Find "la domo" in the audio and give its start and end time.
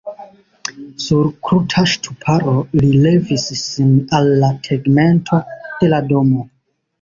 5.93-6.49